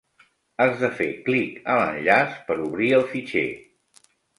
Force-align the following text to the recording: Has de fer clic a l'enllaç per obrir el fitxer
Has 0.63 0.73
de 0.83 0.89
fer 1.01 1.09
clic 1.29 1.61
a 1.75 1.77
l'enllaç 1.83 2.37
per 2.51 2.61
obrir 2.73 2.93
el 3.03 3.11
fitxer 3.17 3.49